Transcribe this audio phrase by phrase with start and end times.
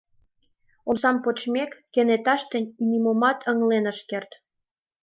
[0.89, 2.57] Омсам почмек, кенеташте
[2.89, 4.31] нимомат ыҥлен ыш керт.